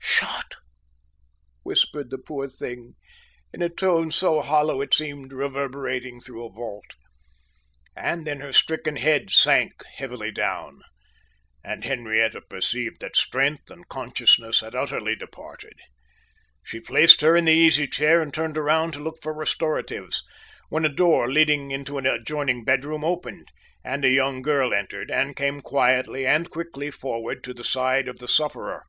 [0.00, 0.54] shot!"
[1.64, 2.94] whispered the poor thing,
[3.52, 6.94] in a tone so hollow, it seemed reverberating through a vault.
[7.94, 10.80] And then her stricken head sank heavily down
[11.62, 15.74] and Henrietta perceived that strength and consciousness had utterly departed.
[16.64, 20.22] She placed her in the easy chair, and turned around to look for restoratives,
[20.70, 23.50] when a door leading into an adjoining bedroom opened,
[23.84, 28.20] and a young girl entered, and came quietly and quickly forward to the side of
[28.20, 28.84] the sufferer.